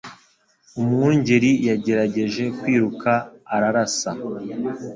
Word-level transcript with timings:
Umwungeri 0.79 1.51
yagerageje 1.67 2.43
kwiruka 2.59 3.11
ararasa 3.55 4.11